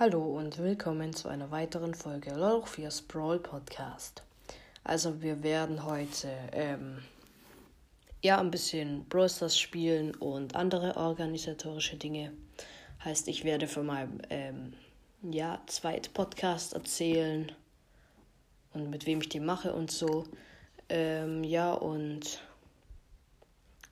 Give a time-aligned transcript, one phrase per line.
[0.00, 4.22] Hallo und willkommen zu einer weiteren Folge Loch 4 Sprawl Podcast.
[4.84, 7.02] Also wir werden heute ähm,
[8.22, 12.32] ja ein bisschen Brawl Stars spielen und andere organisatorische Dinge.
[13.04, 14.72] Heißt, ich werde von meinem ähm,
[15.20, 17.50] ja, zweit Podcast erzählen
[18.74, 20.26] und mit wem ich die mache und so.
[20.88, 22.40] Ähm, ja und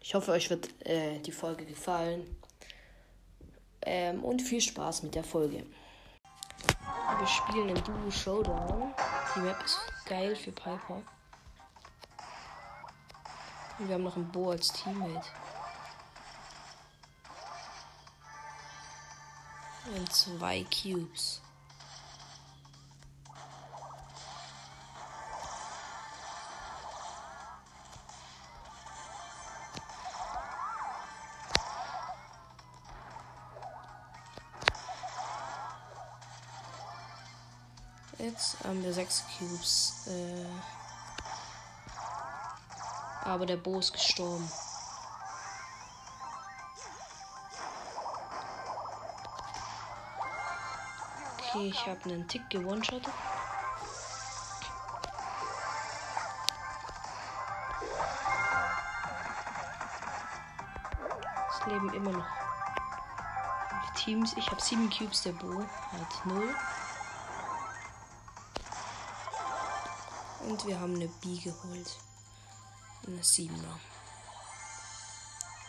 [0.01, 2.23] ich hoffe, euch wird äh, die Folge gefallen.
[3.83, 5.65] Ähm, und viel Spaß mit der Folge.
[7.19, 8.93] Wir spielen in Duo Showdown.
[9.35, 11.03] Die Map ist geil für Piper.
[13.79, 15.29] Und wir haben noch einen Bo als Teammate.
[19.95, 21.41] Und zwei Cubes.
[38.19, 40.07] Jetzt haben wir sechs Cubes.
[40.07, 40.47] Äh,
[43.27, 44.51] aber der Bo ist gestorben.
[51.39, 53.13] Okay, ich habe einen Tick gewonshottet.
[61.51, 62.27] Es leben immer noch
[63.95, 64.35] Teams.
[64.37, 66.55] Ich habe sieben Cubes, der Bo hat null.
[70.47, 71.99] Und wir haben eine B geholt.
[73.05, 73.81] Eine 7er.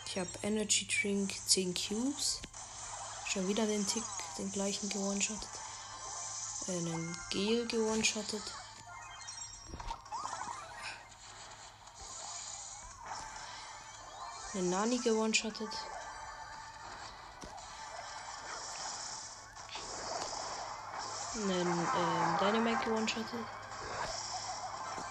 [0.06, 2.40] Ich habe Energy Drink 10 Cubes.
[3.26, 4.04] Schon wieder den Tick,
[4.38, 5.48] den gleichen gewonshottet.
[6.68, 8.42] Äh, einen Gel gewonshottet.
[14.54, 15.70] Einen Nani gewonshottet.
[21.34, 23.46] Einen ähm, Dynamite gewonshottet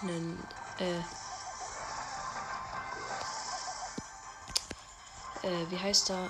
[0.02, 0.48] einen,
[0.80, 1.00] äh,
[5.48, 6.30] äh, wie heißt er?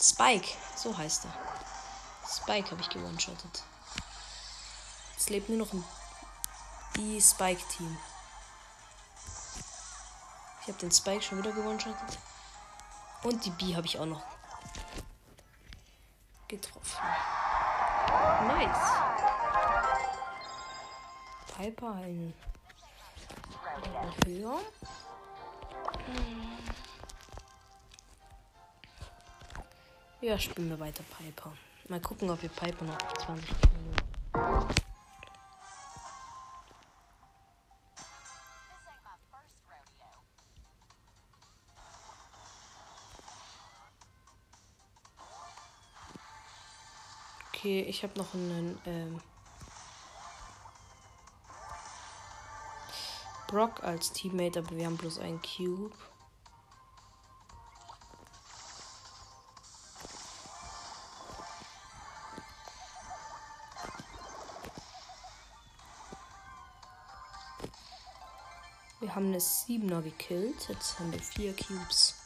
[0.00, 1.32] Spike, so heißt er.
[2.28, 3.62] Spike habe ich gewonshottet.
[5.16, 5.84] Es lebt nur noch ein
[6.94, 7.98] B-Spike-Team.
[10.62, 12.18] Ich habe den Spike schon wieder gewonshottet.
[13.22, 14.22] Und die B habe ich auch noch
[16.46, 16.96] getroffen.
[18.46, 18.92] Nice.
[21.56, 22.34] Piper ein
[24.24, 24.58] höher.
[30.20, 31.52] Ja, spielen wir weiter Piper.
[31.88, 33.50] Mal gucken, ob wir Piper noch 20
[34.32, 34.87] Minuten.
[47.68, 49.20] Okay, ich habe noch einen ähm,
[53.46, 55.92] Brock als Teammate, aber wir haben bloß einen Cube.
[69.00, 70.70] Wir haben eine 7er gekillt.
[70.70, 72.17] Jetzt haben wir vier Cubes.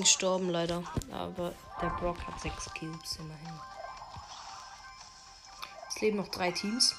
[0.00, 3.60] Gestorben leider, aber der Brock hat sechs Cubes immerhin.
[5.88, 6.94] Es leben noch drei Teams.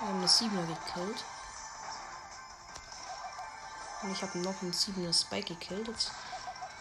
[0.00, 1.24] Wir haben eine 7er gekillt.
[4.02, 5.88] Und ich habe noch einen 7er Spike gekillt.
[5.88, 6.12] Jetzt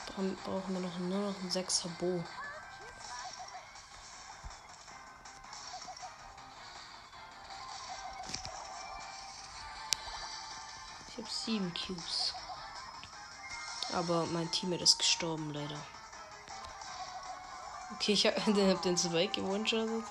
[0.07, 2.23] brauchen brauchen wir noch nur noch einen 6er Bo.
[11.53, 12.33] Ich habe sieben Cubes.
[13.93, 15.77] Aber mein Teammate ist gestorben, leider.
[17.93, 20.03] Okay, ich habe den, hab den Spike gewonshottet.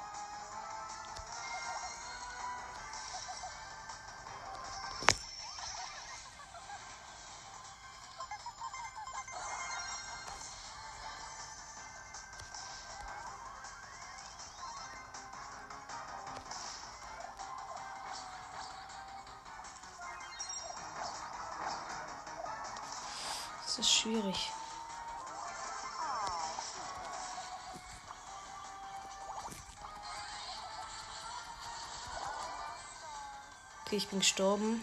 [33.93, 34.83] Okay, ich bin gestorben.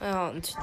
[0.00, 0.62] Ja, und der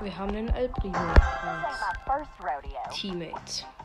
[0.00, 0.96] Wir haben den El Primo
[2.06, 2.28] als
[2.92, 3.75] Teammate.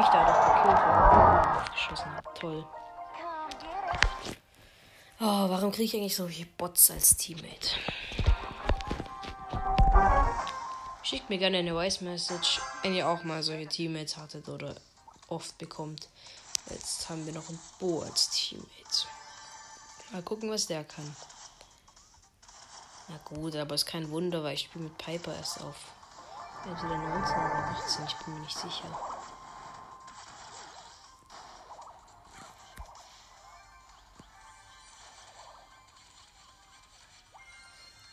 [0.00, 0.78] Mich dadurch gekillt,
[1.64, 2.34] ich geschossen habe.
[2.34, 2.79] Toll.
[5.22, 7.68] Oh, warum kriege ich eigentlich solche Bots als Teammate?
[11.02, 14.74] Schickt mir gerne eine Voice Message, wenn ihr auch mal solche Teammates hattet oder
[15.28, 16.08] oft bekommt.
[16.70, 19.06] Jetzt haben wir noch einen Bo als Teammate.
[20.10, 21.14] Mal gucken, was der kann.
[23.08, 25.76] Na gut, aber ist kein Wunder, weil ich spiele mit Piper erst auf.
[26.64, 29.19] Entweder 19 oder 18, ich bin mir nicht sicher.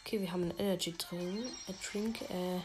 [0.07, 1.48] Okay, wir haben einen Energy Drink.
[1.68, 2.62] Äh, Drink, äh.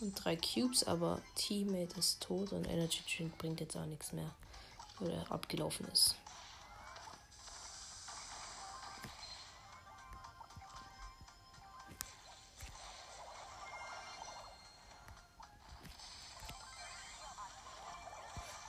[0.00, 4.34] Und drei Cubes, aber Teammate ist tot und Energy Drink bringt jetzt auch nichts mehr.
[4.98, 6.16] Oder abgelaufen ist.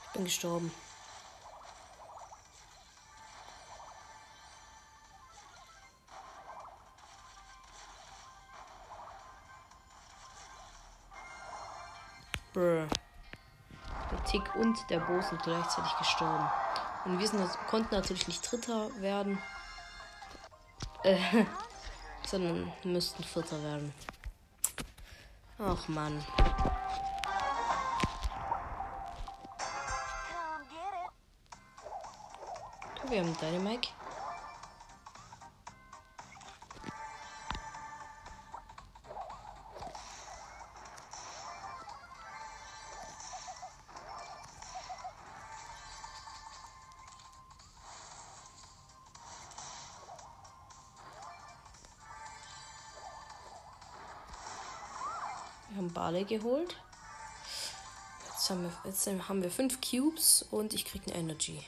[0.04, 0.70] Ich bin gestorben.
[12.52, 12.88] Brr.
[14.10, 16.48] Der Tick und der Bo sind gleichzeitig gestorben.
[17.04, 19.38] Und wir sind, konnten natürlich nicht Dritter werden.
[21.02, 21.16] Äh,
[22.26, 23.92] sondern müssten Vierter werden.
[25.58, 26.24] Ach man.
[33.08, 33.88] Wir haben Dynamike.
[56.10, 56.74] Barley geholt.
[58.26, 61.62] Jetzt haben wir, jetzt haben wir fünf Cubes und ich krieg eine Energy.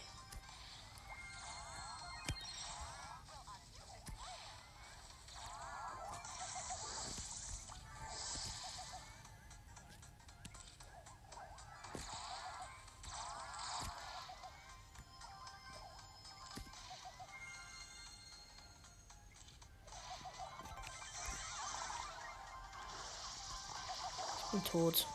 [24.52, 25.06] Und tot.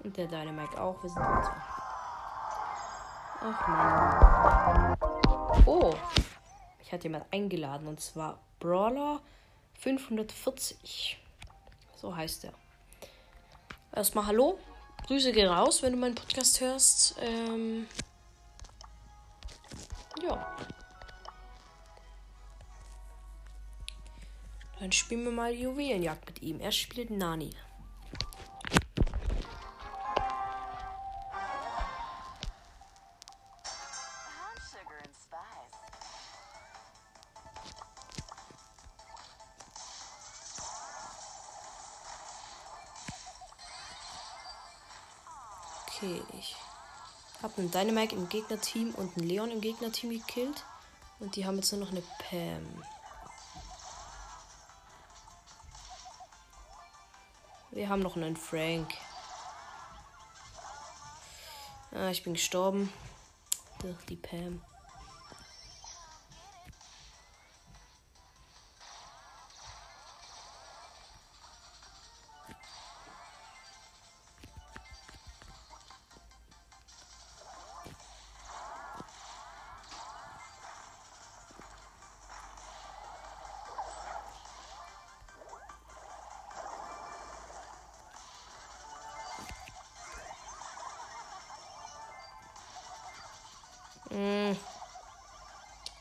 [0.00, 1.02] Und der Dynamite auch.
[1.02, 1.50] Wir sind tot.
[3.40, 4.96] Ach man.
[5.66, 5.94] Oh.
[6.80, 9.20] Ich hatte jemand eingeladen und zwar Brawler
[9.80, 11.18] 540.
[11.96, 12.52] So heißt er.
[13.92, 14.58] Erstmal Hallo.
[15.06, 17.16] Grüße gehen raus, wenn du meinen Podcast hörst.
[17.20, 17.86] Ähm,
[20.22, 20.56] ja.
[24.96, 26.60] Spielen wir mal Juwelenjagd mit ihm.
[26.60, 27.50] Er spielt Nani.
[45.98, 46.54] Okay, ich
[47.42, 50.64] habe einen Dynamite im Gegnerteam und einen Leon im Gegnerteam gekillt.
[51.20, 52.82] Und die haben jetzt nur noch eine Pam.
[57.76, 58.94] Wir haben noch einen Frank.
[61.92, 62.90] Ah, ich bin gestorben.
[63.82, 64.62] Durch die Pam.
[94.16, 94.56] Mm.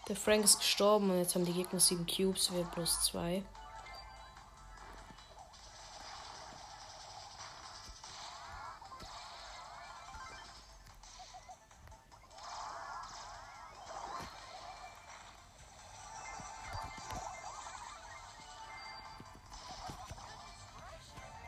[0.07, 3.43] Der Frank ist gestorben und jetzt haben die Gegner 7 Cubes, wir plus 2.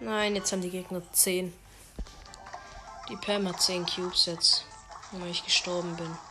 [0.01, 1.53] Nein, jetzt haben die Gegner 10.
[3.09, 4.65] Die Pam hat 10 Cubes jetzt,
[5.13, 6.26] weil ich gestorben bin.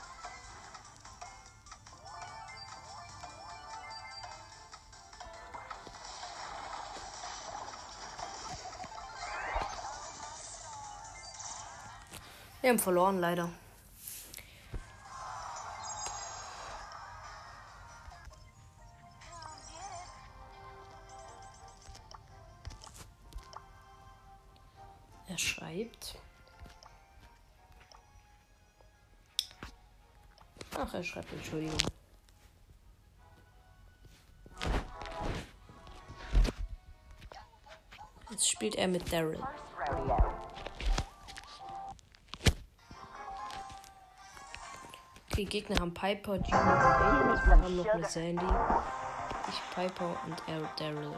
[12.67, 13.49] Wir haben verloren, leider.
[25.29, 26.19] Er schreibt.
[30.77, 31.79] Ach, er schreibt, Entschuldigung.
[38.31, 39.41] Jetzt spielt er mit Daryl.
[45.37, 47.47] Okay, Gegner haben Piper, Genie und Aiden.
[47.47, 48.47] Wir haben noch eine Sandy.
[49.50, 50.43] Ich, Piper und
[50.78, 51.12] Daryl.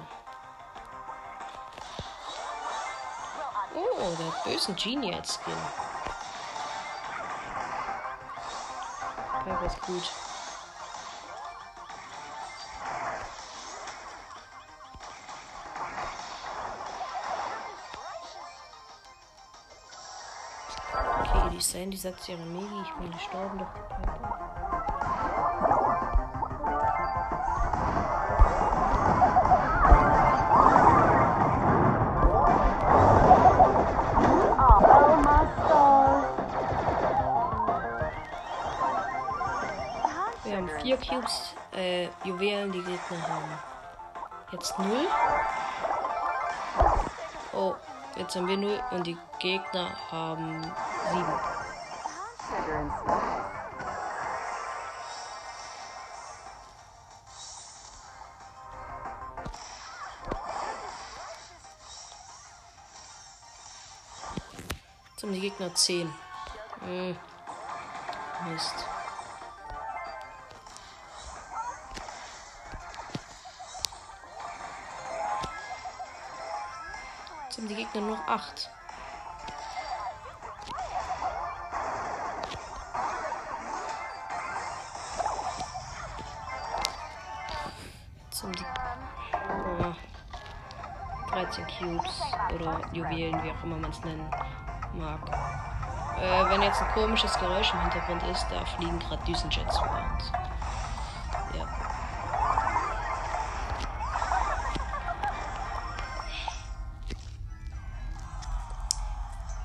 [3.77, 5.55] Oh, der hat bösen Genie als Skin.
[9.45, 10.28] Piper ist gut.
[21.69, 24.39] Okay, die Sandy sagt ihre Megi, ich bin gestorben durch die Piper.
[40.45, 43.59] Wir haben vier Cubes, äh, Juwelen, die Gegner haben
[44.53, 45.07] jetzt null.
[47.53, 47.75] Oh,
[48.17, 50.63] jetzt haben wir null und die Gegner haben
[51.13, 51.58] sieben
[52.79, 53.23] einfach.
[65.11, 66.13] Jetzt haben die Gegner 10.
[66.81, 66.89] Hm.
[66.89, 67.15] Äh,
[68.49, 68.75] Mist.
[77.49, 78.71] Jetzt die Gegner noch acht.
[88.39, 88.53] zum.
[89.33, 89.95] Oh,
[91.31, 92.23] 13 Cubes
[92.55, 94.31] oder Juwelen, wie auch immer man es nennen
[94.95, 95.21] mag.
[96.21, 100.33] Äh, wenn jetzt ein komisches Geräusch im Hintergrund ist, da fliegen gerade Düsenjets vor uns.
[101.55, 101.67] Ja.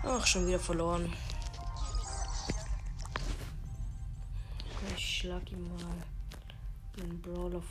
[0.06, 1.14] Ach, schon wieder verloren.
[4.96, 5.93] Ich schlag ihn mal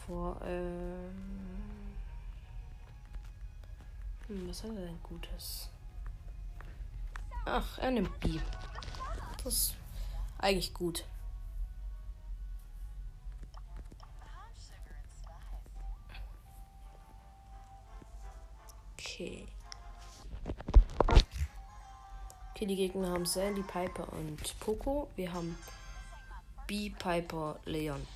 [0.07, 0.41] vor.
[0.45, 1.53] Ähm
[4.29, 5.69] hm, was hat er denn Gutes?
[7.45, 8.39] Ach, er nimmt B.
[9.43, 9.75] Das ist
[10.39, 11.05] eigentlich gut.
[18.95, 19.47] Okay.
[22.51, 25.09] Okay, die Gegner haben Sandy, Piper und Poco.
[25.17, 25.59] Wir haben
[26.67, 28.07] B, Piper, Leon.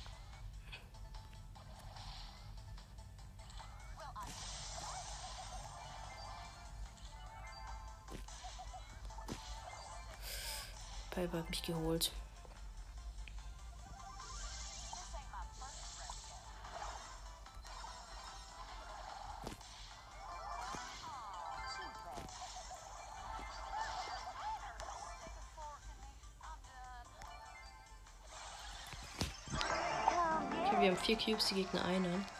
[11.27, 12.11] Piper hat mich geholt.
[30.65, 32.36] Okay, wir haben vier Cubes, die Gegner einen.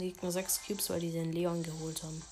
[0.00, 2.22] Die Gegner sechs Cubes, weil die den Leon geholt haben.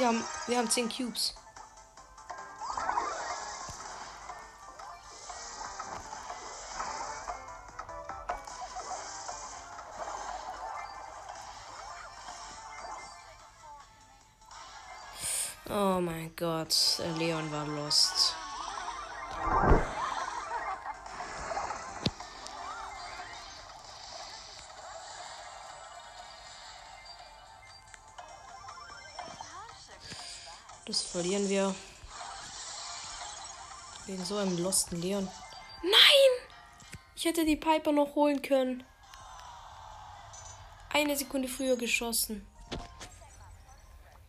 [0.00, 1.34] Wir haben, wir haben 10 Cubes.
[15.68, 16.74] Oh mein Gott,
[17.18, 18.39] Leon war lost.
[30.86, 31.74] Das verlieren wir.
[34.06, 35.28] Wegen so einem losten Leon.
[35.82, 36.48] Nein!
[37.14, 38.82] Ich hätte die Piper noch holen können.
[40.92, 42.46] Eine Sekunde früher geschossen.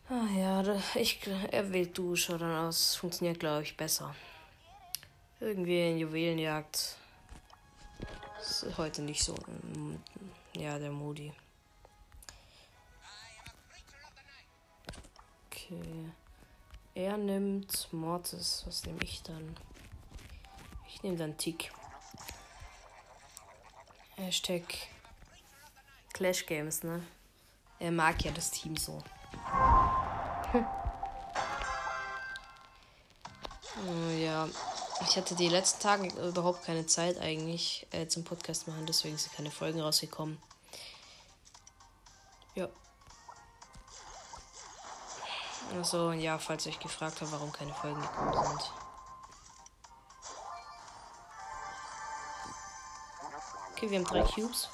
[0.08, 0.62] Ah ja,
[0.94, 2.94] ich, er wählt Dusche dann aus.
[2.96, 4.14] Funktioniert, glaube ich, besser.
[5.40, 6.96] Irgendwie in Juwelenjagd.
[8.40, 9.34] Ist heute nicht so.
[9.34, 9.96] mm,
[10.56, 11.32] Ja, der Moody.
[15.46, 16.12] Okay.
[16.94, 18.64] Er nimmt Mortis.
[18.66, 19.56] Was nehme ich dann?
[20.88, 21.72] Ich nehme dann Tick.
[24.16, 24.62] Hashtag
[26.12, 27.02] Clash Games, ne?
[27.78, 29.02] Er mag ja das Team so.
[33.88, 34.46] Oh, ja,
[35.08, 39.34] ich hatte die letzten Tage überhaupt keine Zeit eigentlich äh, zum Podcast machen, deswegen sind
[39.34, 40.38] keine Folgen rausgekommen.
[42.54, 42.68] Ja.
[45.70, 48.72] Also, ja, falls ihr euch gefragt habt, warum keine Folgen gekommen sind.
[53.72, 54.68] Okay, wir haben drei Cubes.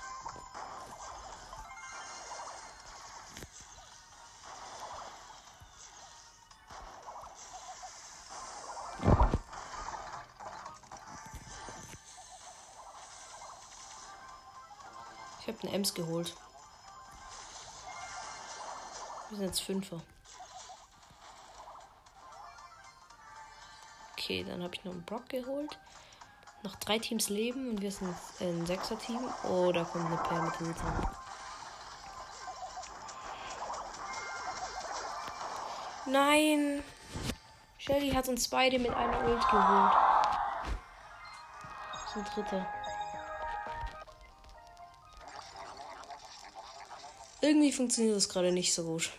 [15.41, 16.37] Ich habe einen Ems geholt.
[19.31, 20.03] Wir sind jetzt Fünfer.
[24.29, 25.79] Okay, dann habe ich noch einen Brock geholt.
[26.63, 29.21] Noch drei Teams leben und wir sind ein Sechser-Team.
[29.45, 31.17] Oh, da kommt eine Pair mit Luther.
[36.05, 36.85] Nein!
[37.79, 39.93] Shelly hat uns beide mit einer Ult geholt.
[41.95, 42.67] Das ist ein Dritter.
[47.41, 49.11] Irgendwie funktioniert das gerade nicht so gut.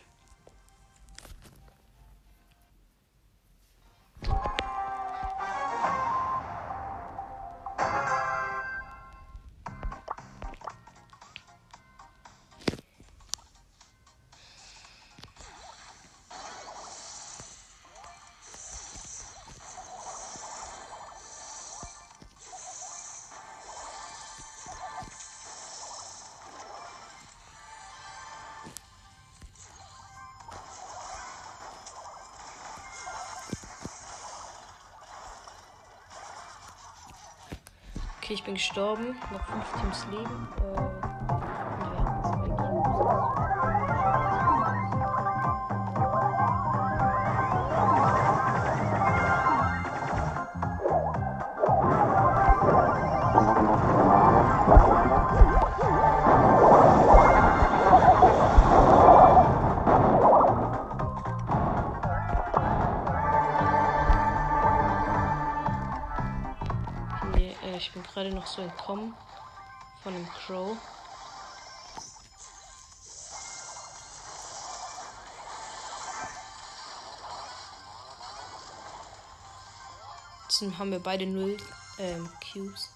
[38.39, 39.17] Ich bin gestorben.
[39.33, 40.47] Noch fünf Teams leben.
[40.61, 41.38] Äh,
[68.19, 69.15] gerade noch so entkommen
[70.03, 70.75] von einem Crow.
[80.49, 81.55] Jetzt haben wir beide null
[81.97, 82.89] ähm, Cubes.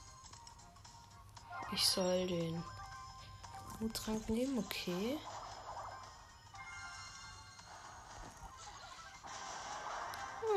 [1.72, 2.62] Ich soll den
[3.80, 5.18] Muttrank nehmen, okay.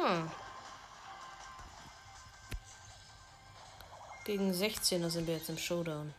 [0.00, 0.29] Hm.
[4.26, 6.12] Gegen 16er sind wir jetzt im Showdown.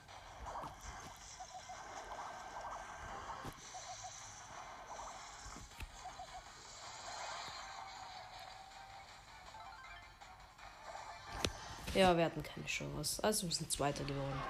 [11.93, 13.21] Ja, wir hatten keine Chance.
[13.21, 14.41] Also wir sind Zweiter geworden.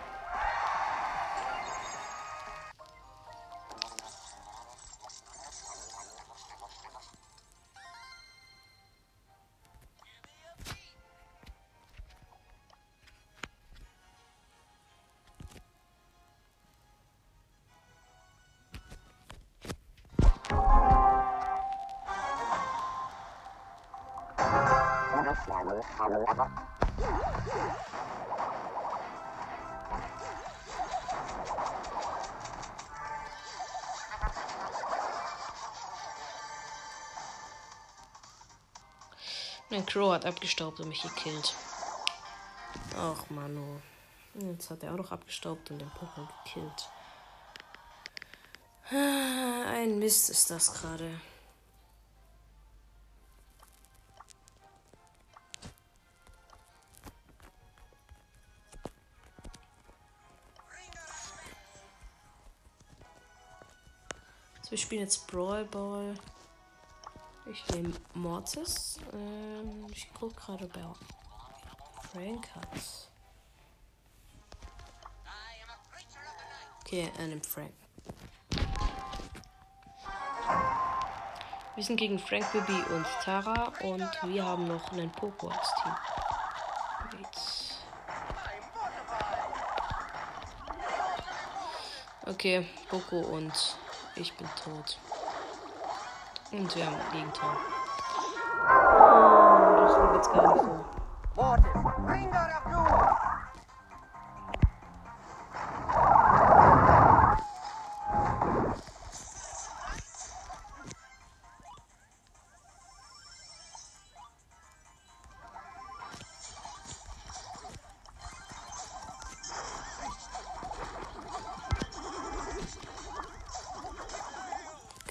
[39.98, 41.56] Crow hat abgestaubt und mich gekillt.
[42.96, 43.82] Ach, Mano.
[44.36, 46.90] Jetzt hat er auch noch abgestaubt und den Pokémon gekillt.
[48.92, 51.20] Ah, ein Mist ist das gerade.
[64.62, 66.14] So, wir spielen jetzt Brawl Ball.
[67.50, 69.00] Ich nehme Mortis.
[69.14, 70.82] Ähm, ich gucke gerade bei
[72.12, 73.10] Frank hat's.
[76.82, 77.74] Okay, er nimmt Frank.
[81.76, 85.94] Wir sind gegen Frank, Bibi und Tara und wir haben noch einen Poco als Team.
[92.26, 93.78] Okay, Poco und
[94.16, 94.98] ich bin tot.
[96.50, 97.58] Und wir haben ein Gegentor.
[98.64, 100.86] Oh, das lief jetzt gar nicht so.
[101.36, 101.66] Mortis,
[102.06, 103.37] bring that up, you!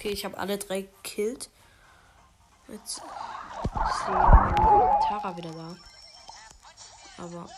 [0.07, 1.49] Okay, ich habe alle drei gekillt.
[2.69, 3.03] Jetzt ist
[4.07, 5.75] die Tara wieder da.
[7.17, 7.49] Aber.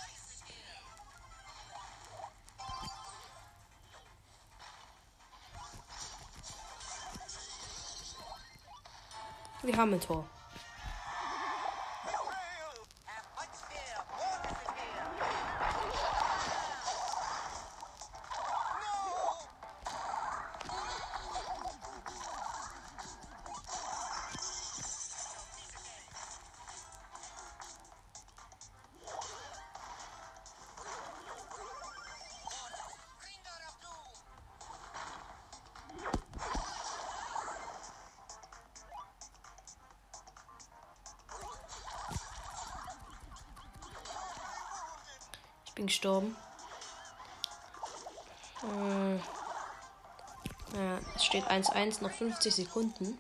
[9.62, 10.28] Wir haben ein Tor.
[45.80, 46.36] Bin gestorben.
[48.64, 49.16] Äh,
[50.76, 53.18] ja, es steht 1-1, noch 50 Sekunden.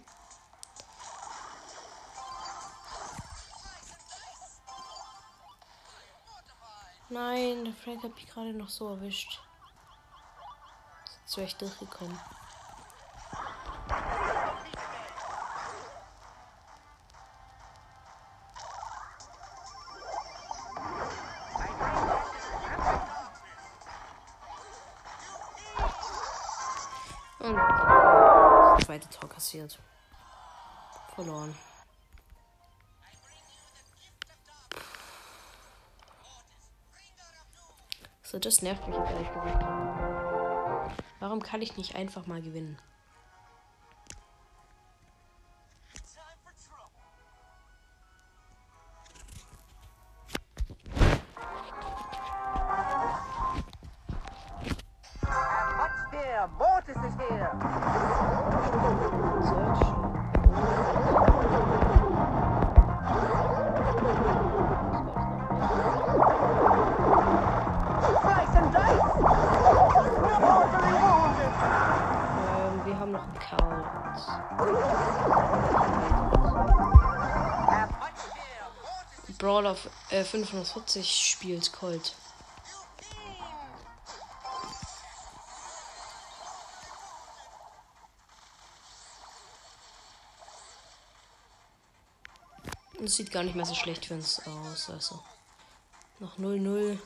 [7.07, 9.39] Nein, der Frank hat mich gerade noch so erwischt.
[11.21, 12.19] Jetzt wäre durchgekommen.
[28.77, 29.79] Das zweite Tor kassiert.
[31.15, 31.55] Verloren.
[38.23, 39.65] So, das nervt mich gesagt.
[41.19, 42.77] Warum kann ich nicht einfach mal gewinnen?
[80.29, 82.15] 540 spielt Colt.
[92.97, 94.89] Und es sieht gar nicht mehr so schlecht für uns aus.
[94.89, 95.23] Also
[96.19, 96.99] noch 0-0.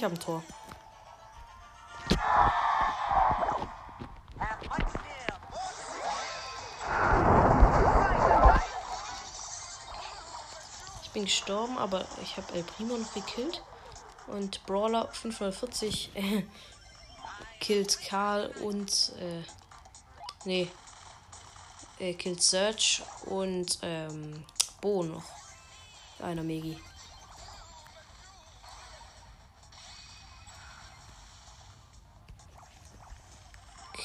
[0.00, 0.42] Und ich habe ein Tor.
[11.02, 13.62] Ich bin gestorben, aber ich habe El Primo noch gekillt.
[14.28, 16.44] Und Brawler 540 äh,
[17.60, 19.12] killt Karl und.
[19.18, 19.42] Äh,
[20.46, 20.70] nee.
[21.98, 24.46] Äh, killt Search und ähm,
[24.80, 25.24] Bo noch.
[26.20, 26.78] Einer Megi.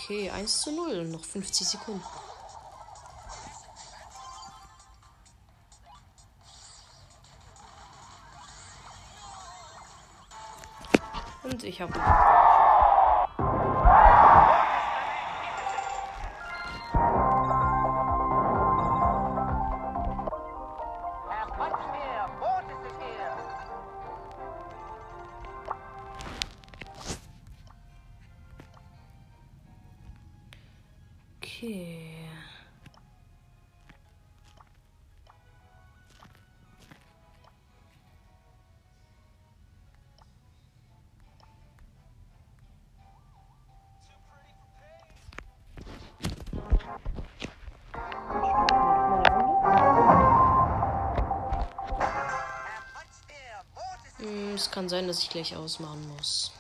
[0.05, 2.03] Okay, 1 zu 0 und noch 50 Sekunden.
[11.41, 12.44] Und ich habe.
[54.55, 56.54] Es kann sein, dass ich gleich ausmachen muss.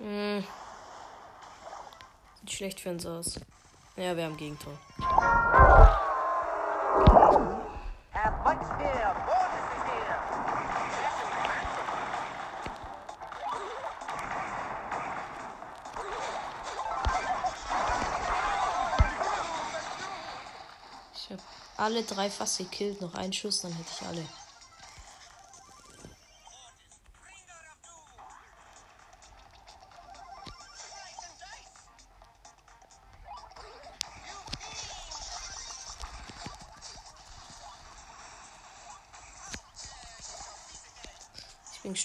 [0.00, 0.42] Hm.
[2.40, 3.38] Sieht schlecht für uns aus.
[3.96, 4.72] Ja, wir haben Gegentor.
[21.12, 21.42] Ich habe
[21.76, 23.02] alle drei fast gekillt.
[23.02, 24.24] Noch einen Schuss, dann hätte ich alle.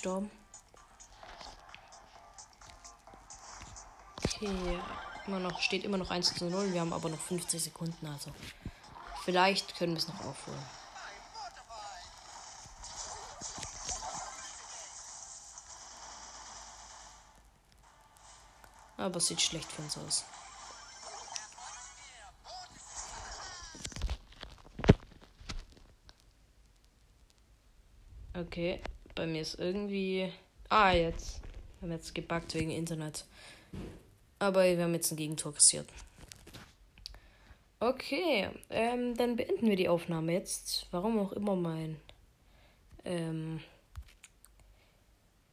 [0.05, 0.29] Gestorben.
[4.23, 4.79] Okay,
[5.25, 6.73] immer noch, steht immer noch 1 zu 0.
[6.73, 8.31] Wir haben aber noch 50 Sekunden, also.
[9.23, 10.63] Vielleicht können wir es noch aufholen.
[18.97, 20.25] Aber es sieht schlecht für uns aus.
[28.35, 28.83] Okay,
[29.15, 30.31] bei mir ist irgendwie.
[30.69, 31.41] Ah, jetzt.
[31.79, 33.25] Wir haben jetzt gebackt wegen Internet.
[34.39, 35.87] Aber wir haben jetzt ein Gegentor kassiert.
[37.79, 40.87] Okay, ähm, dann beenden wir die Aufnahme jetzt.
[40.91, 41.99] Warum auch immer mein.
[43.03, 43.61] Ähm.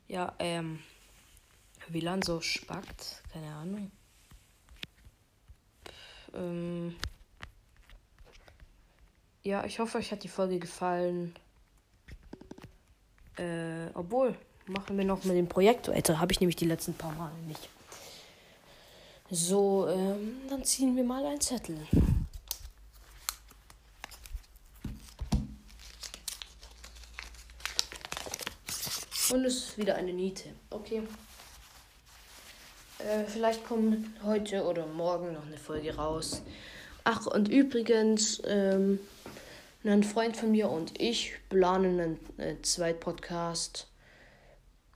[0.08, 0.80] Ja, ähm.
[1.88, 3.22] WLAN so spackt.
[3.32, 3.90] Keine Ahnung.
[6.34, 6.96] Ähm.
[9.42, 11.34] Ja, ich hoffe, euch hat die Folge gefallen.
[13.36, 14.34] Äh, obwohl,
[14.66, 16.20] machen wir noch mit dem Projekt weiter.
[16.20, 17.68] Habe ich nämlich die letzten paar Mal nicht.
[19.30, 21.78] So, ähm, dann ziehen wir mal einen Zettel.
[29.30, 30.50] Und es ist wieder eine Niete.
[30.68, 31.02] Okay.
[32.98, 36.42] Äh, vielleicht kommt heute oder morgen noch eine Folge raus.
[37.04, 39.00] Ach, und übrigens, ähm,
[39.84, 43.88] ein Freund von mir und ich planen einen äh, Zweitpodcast.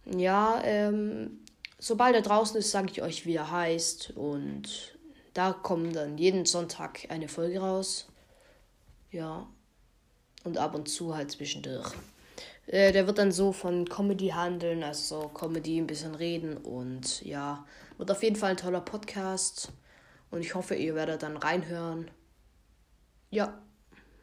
[0.05, 1.40] Ja, ähm,
[1.79, 4.12] sobald er draußen ist, sage ich euch, wie er heißt.
[4.16, 4.96] Und
[5.35, 8.07] da kommt dann jeden Sonntag eine Folge raus.
[9.11, 9.49] Ja.
[10.44, 11.92] Und ab und zu halt zwischendurch.
[12.66, 17.22] Äh, der wird dann so von Comedy handeln, also so Comedy, ein bisschen reden und
[17.22, 17.64] ja,
[17.96, 19.72] wird auf jeden Fall ein toller Podcast.
[20.31, 22.11] Und ich hoffe, ihr werdet dann reinhören.
[23.31, 23.61] Ja,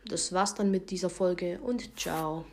[0.05, 2.45] das war's dann mit dieser Folge und ciao.